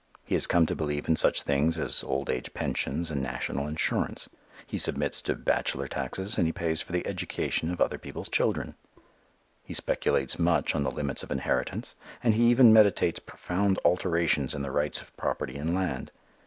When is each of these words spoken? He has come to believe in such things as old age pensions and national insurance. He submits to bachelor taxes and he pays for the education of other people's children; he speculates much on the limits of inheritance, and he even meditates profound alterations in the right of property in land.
He 0.25 0.33
has 0.33 0.47
come 0.47 0.65
to 0.65 0.73
believe 0.75 1.07
in 1.07 1.15
such 1.15 1.43
things 1.43 1.77
as 1.77 2.03
old 2.03 2.27
age 2.31 2.55
pensions 2.55 3.11
and 3.11 3.21
national 3.21 3.67
insurance. 3.67 4.27
He 4.65 4.79
submits 4.79 5.21
to 5.21 5.35
bachelor 5.35 5.87
taxes 5.87 6.39
and 6.39 6.47
he 6.47 6.51
pays 6.51 6.81
for 6.81 6.91
the 6.91 7.05
education 7.05 7.71
of 7.71 7.79
other 7.79 7.99
people's 7.99 8.27
children; 8.27 8.73
he 9.63 9.75
speculates 9.75 10.39
much 10.39 10.73
on 10.73 10.81
the 10.81 10.89
limits 10.89 11.21
of 11.21 11.31
inheritance, 11.31 11.93
and 12.23 12.33
he 12.33 12.45
even 12.45 12.73
meditates 12.73 13.19
profound 13.19 13.77
alterations 13.85 14.55
in 14.55 14.63
the 14.63 14.71
right 14.71 14.99
of 14.99 15.15
property 15.17 15.53
in 15.55 15.75
land. 15.75 16.09